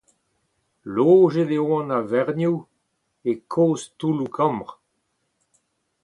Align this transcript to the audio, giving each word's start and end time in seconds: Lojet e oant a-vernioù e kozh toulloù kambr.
Lojet 0.93 1.49
e 1.57 1.59
oant 1.75 1.93
a-vernioù 1.97 2.55
e 3.31 3.31
kozh 3.51 3.85
toulloù 3.97 4.29
kambr. 4.37 4.69